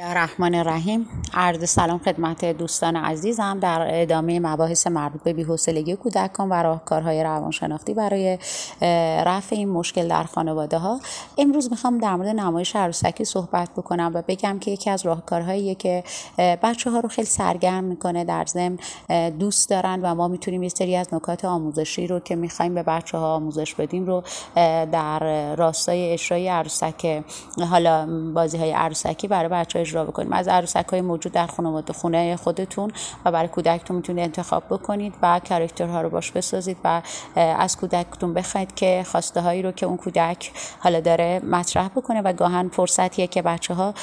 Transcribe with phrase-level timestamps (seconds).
[0.00, 1.08] الرحمن الرحیم.
[1.34, 3.58] عرض سلام خدمت دوستان عزیزم.
[3.60, 8.38] در ادامه مباحث مربوط به بی‌حوصلگی کودکان و راهکارهای روانشناختی برای
[9.26, 11.00] رفع این مشکل در خانواده ها
[11.38, 16.04] امروز می‌خوام در مورد نمایش عروسکی صحبت بکنم و بگم که یکی از راهکارهایی که
[16.38, 18.78] بچه ها رو خیلی سرگرم می‌کنه در ضمن
[19.38, 23.18] دوست دارن و ما می‌تونیم یه سری از نکات آموزشی رو که می‌خوایم به بچه
[23.18, 24.22] ها آموزش بدیم رو
[24.92, 27.24] در راستای اجرای عروسک
[27.70, 30.32] حالا بازی های عروسکی برای بچه اجرا بکنیم.
[30.32, 32.90] از عروسک های موجود در خانواده خونه خودتون
[33.24, 35.40] و برای کودکتون می‌تونید انتخاب بکنید و
[35.80, 37.02] ها رو باش بسازید و
[37.36, 42.32] از کودکتون بخواید که خواسته هایی رو که اون کودک حالا داره مطرح بکنه و
[42.32, 43.94] گاهن فرصتیه که بچه ها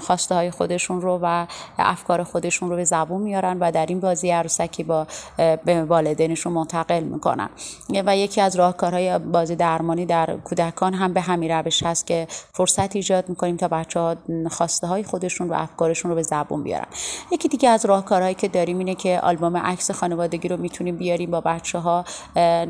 [0.00, 1.46] خواسته های خودشون رو و
[1.78, 5.06] افکار خودشون رو به زبون میارن و در این بازی عروسکی با
[5.64, 7.48] به والدینشون منتقل می‌کنن.
[8.06, 12.96] و یکی از راهکارهای بازی درمانی در کودکان هم به همین روش هست که فرصت
[12.96, 14.16] ایجاد می‌کنیم تا بچه ها
[14.82, 16.86] خواسته های خودشون و افکارشون رو به زبون بیارن.
[17.30, 21.40] یکی دیگه از راهکارهایی که داریم اینه که آلبوم عکس خانوادگی رو می‌تونیم بیاریم با
[21.40, 22.04] بچه ها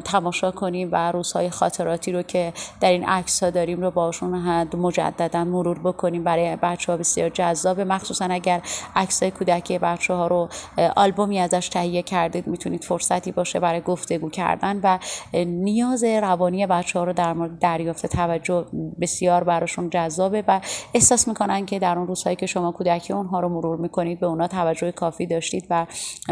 [0.04, 4.30] تماشا کنیم و روزهای خاطراتی رو که در این عکس ها داریم رو باشون
[4.76, 6.24] مجددا مرور بکنیم.
[6.24, 8.62] برای بچه ها بسیار جذاب مخصوصا اگر
[8.96, 10.48] عکس های کودکی بچه ها رو
[10.96, 14.98] آلبومی ازش تهیه کردید می‌تونید فرصتی باشه برای گفتگو کردن و
[15.44, 18.66] نیاز روانی بچه ها رو در مورد دریافت توجه
[19.00, 20.60] بسیار براشون جذابه و
[20.94, 24.48] احساس می‌کنن که در اون روزهایی که شما کودکی اونها رو مرور می‌کنید به اونا
[24.48, 25.86] توجه کافی داشتید و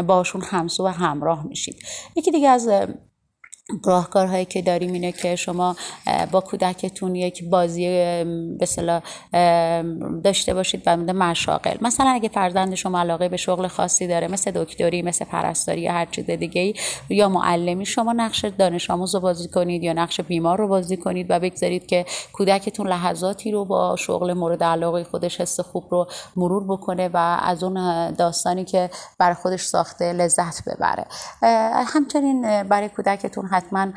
[0.07, 1.75] باشون همسو و همراه میشید.
[2.15, 2.69] یکی دیگه از
[3.85, 5.75] راهکارهایی که داریم اینه که شما
[6.31, 7.87] با کودکتون یک بازی
[8.59, 9.01] به
[10.23, 11.77] داشته باشید و مشاغل.
[11.81, 16.05] مثلا اگه فرزند شما علاقه به شغل خاصی داره مثل دکتری مثل پرستاری یا هر
[16.05, 16.73] چیز دیگه ای
[17.09, 21.27] یا معلمی شما نقش دانش آموز رو بازی کنید یا نقش بیمار رو بازی کنید
[21.29, 26.63] و بگذارید که کودکتون لحظاتی رو با شغل مورد علاقه خودش حس خوب رو مرور
[26.63, 28.89] بکنه و از اون داستانی که
[29.19, 31.05] برای خودش ساخته لذت ببره.
[31.87, 33.91] همچنین برای کودکتون حتما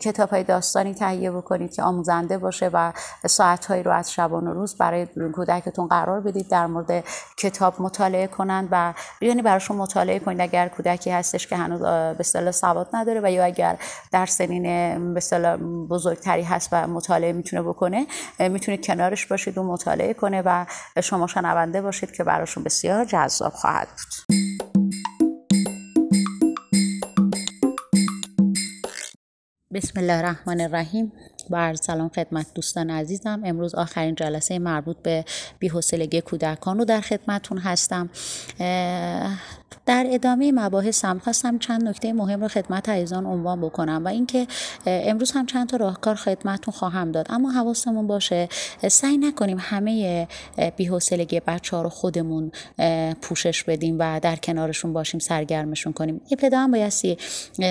[0.00, 2.92] کتاب های داستانی تهیه بکنید که آموزنده باشه و
[3.26, 7.04] ساعت هایی رو از شبان و روز برای کودکتون قرار بدید در مورد
[7.36, 10.40] کتاب مطالعه کنند و یعنی براشون مطالعه کنید.
[10.40, 13.76] اگر کودکی هستش که هنوز به اصطلاح سواد نداره و یا اگر
[14.12, 14.62] در سنین
[15.14, 15.56] به اصطلاح
[15.90, 18.06] بزرگتری هست و مطالعه می‌تونه بکنه
[18.38, 20.66] می‌تونید کنارش باشید و مطالعه کنه و
[21.02, 24.43] شما شنونده باشید که براشون بسیار جذاب خواهد بود.
[29.74, 31.12] بسم الله الرحمن الرحیم.
[31.50, 33.42] با سلام خدمت دوستان عزیزم.
[33.44, 35.24] امروز آخرین جلسه مربوط به
[35.58, 38.10] بی‌حوصلگی کودکان رو در خدمتون هستم.
[39.86, 44.46] در ادامه مباحثم خواستم چند نکته مهم رو خدمت عزیزان عنوان بکنم و اینکه
[44.86, 47.26] امروز هم چند تا راهکار خدمتتون خواهم داد.
[47.30, 48.48] اما حواسمون باشه
[48.88, 50.28] سعی نکنیم همه
[50.76, 52.52] بی‌حوصلگی بچه ها رو خودمون
[53.22, 56.20] پوشش بدیم و در کنارشون باشیم سرگرمشون کنیم.
[56.30, 57.18] ابتدا هم بایستی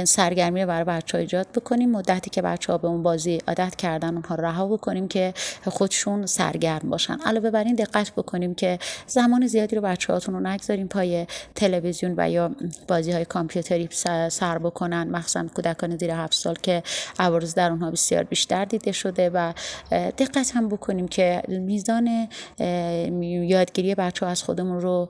[0.04, 3.76] سرگرمی رو برای بچه ها ایجاد بکنیم مدتی که بچه ها به اون بازی عادت
[3.76, 5.34] کردن اونها رها بکنیم که
[5.66, 7.18] خودشون سرگرم باشن.
[7.26, 11.93] علاوه بر این دقت بکنیم که زمان زیادی رو بچه هاتون رو نگذاریم پای تلویزیون
[12.18, 12.52] و یا
[12.88, 13.90] بازی های کامپیوتری
[14.30, 16.84] سر بکنن مخصوصا کودکان زیر هفت سال که
[17.20, 19.54] عوارض در اونها بسیار بیشتر دیده شده و
[19.92, 22.28] دقت هم بکنیم که میزان
[23.22, 25.10] یادگیری بچه از خودمون رو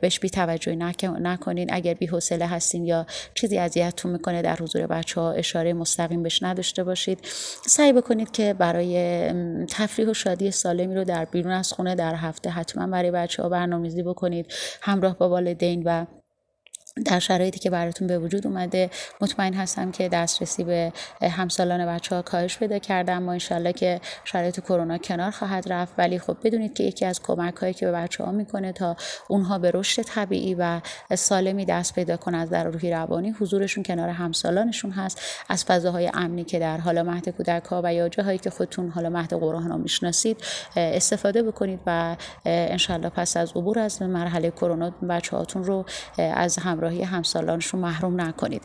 [0.00, 1.74] بهش بی توجهی نکنین.
[1.74, 6.42] اگر بی حوصله هستین یا چیزی اذیتتون می‌کنه در حضور بچه ها اشاره مستقیم بهش
[6.42, 7.18] نداشته باشید.
[7.66, 9.32] سعی بکنید که برای
[9.64, 13.48] تفریح و شادی سالمی رو در بیرون از خونه در هفته حتما برای بچه ها
[13.48, 14.46] برنامه‌ریزی بکنید.
[14.82, 16.06] همراه با والدین و
[17.04, 20.92] در شرایطی که براتون به وجود اومده مطمئن هستم که دسترسی به
[21.22, 25.94] همسالان بچه ها کاهش پیدا کردم ما انشالله که شرایط کرونا کنار خواهد رفت.
[25.98, 28.96] ولی خب بدونید که یکی از کمک هایی که به بچه ها می‌کنه تا
[29.28, 30.80] اونها به رشد طبیعی و
[31.14, 35.20] سالمی دست پیدا کنن از در روحی روانی حضورشون کنار همسالانشون هست.
[35.48, 39.08] از فضاهای امنی که در حالا مهد کودک ها و یا جاهایی که خودتون حالا
[39.08, 40.36] مهد قرآن ها می‌شناسید
[40.76, 45.84] استفاده بکنید و انشالله پس از عبور از مرحله کرونا بچه هاتون رو
[46.18, 48.62] از همراه همراهی همسالانشون محروم نکنید.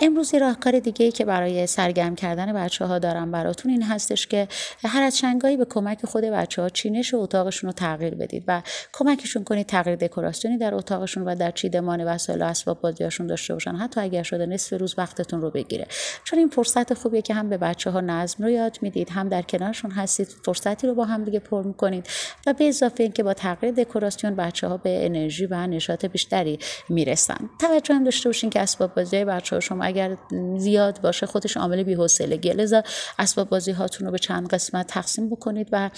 [0.00, 4.48] امروز راهکار دیگه ای که برای سرگرم کردن بچه ها دارم براتون این هستش که
[4.84, 8.62] هر از چنگایی به کمک خود بچه ها چینش و اتاقشون رو تغییر بدید و
[8.92, 13.74] کمکشون کنید تغییر دکوراسیونی در اتاقشون و در چیدمان وسایل و اسباب بازیاشون داشته باشن.
[13.74, 15.86] حتی اگر شده نصف روز وقتتون رو بگیره.
[16.24, 19.42] چون این فرصت خوبیه که هم به بچه ها نظم رو یاد می‌دید هم در
[19.42, 22.06] کنارشون هستید فرصتی رو با هم دیگه پر می‌کنید
[22.46, 27.19] و به اضافه اینکه با تغییر دکوراسیون بچه ها به انرژی و نشاط بیشتری می‌رسید.
[27.20, 30.16] برسن توجه هم داشته باشین که اسباب بازی بچه ها شما اگر
[30.56, 32.82] زیاد باشه خودش عامل بی‌حوصلگی لذا
[33.18, 35.90] اسباب بازی هاتون رو به چند قسمت تقسیم بکنید و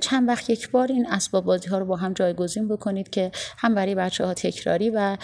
[0.00, 3.74] چند وقت یک بار این اسباب بازی ها رو با هم جایگزین بکنید که هم
[3.74, 5.16] برای بچه ها تکراری و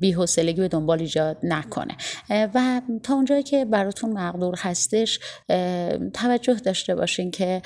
[0.00, 1.96] بی‌حوصلگی به دنبال ایجاد نکنه.
[2.30, 5.20] و تا اونجایی که براتون مقدور هستش
[6.14, 7.62] توجه داشته باشین که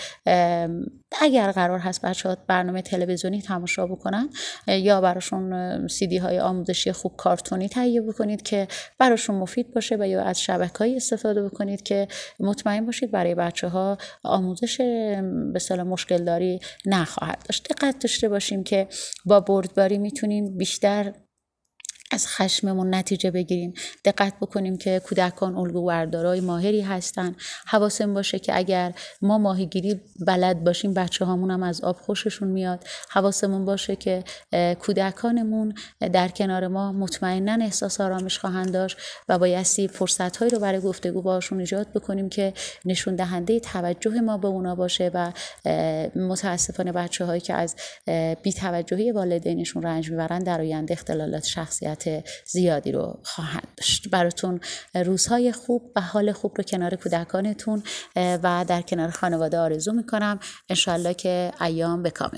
[1.20, 4.28] اگر قرار هست بچه ها برنامه تلویزیونی تماشا بکنن
[4.68, 8.68] یا براشون سیدی های آموزشی خوب کارتونی تهیه بکنید که
[8.98, 12.08] براشون مفید باشه و یا از شبکه های استفاده بکنید که
[12.40, 14.80] مطمئن باشید برای بچه ها آموزش
[15.52, 17.68] به مشکل داری نخواهد داشت.
[17.68, 18.88] دقت داشته باشیم که
[19.24, 21.12] با بردباری می‌تونیم بیشتر
[22.12, 23.74] از خشممون نتیجه بگیریم.
[24.04, 27.36] دقت بکنیم که کودکان الگو بردارای ماهری هستن.
[27.66, 28.92] حواسم باشه که اگر
[29.22, 32.84] ما ماهیگیری بلد باشیم بچه هامون هم از آب خوششون میاد.
[33.10, 34.24] حواسمون باشه که
[34.80, 35.74] کودکانمون
[36.12, 38.96] در کنار ما مطمئنا احساس آرامش خواهند داشت
[39.28, 42.52] و بایستی فرصت هایی رو برای گفتگو باشون ایجاد بکنیم که
[42.84, 45.32] نشون دهنده توجه ما به اونا باشه و
[46.16, 47.76] متاسفانه بچه هایی که از
[48.42, 51.95] بیتوجهی والدینشون رنج می‌برن در آینده اختلالات شخصیت
[52.46, 54.08] زیادی رو خواهند داشت.
[54.08, 54.60] براتون
[54.94, 57.82] روزهای خوب و حال خوب رو کنار کودکانتون
[58.16, 60.40] و در کنار خانواده آرزو می‌کنم.
[60.68, 62.10] انشالله که ایام به